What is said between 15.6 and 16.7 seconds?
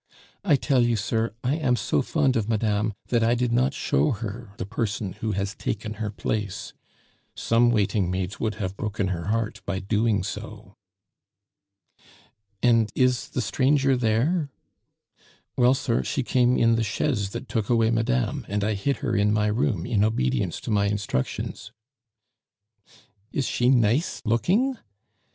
sir, she came